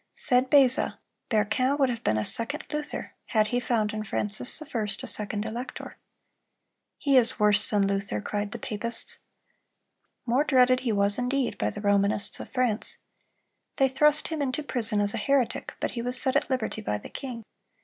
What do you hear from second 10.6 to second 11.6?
he was indeed